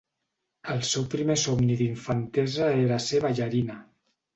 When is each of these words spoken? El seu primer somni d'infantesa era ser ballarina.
El 0.75 0.81
seu 0.93 1.05
primer 1.15 1.37
somni 1.43 1.77
d'infantesa 1.85 2.75
era 2.83 3.03
ser 3.11 3.25
ballarina. 3.31 3.83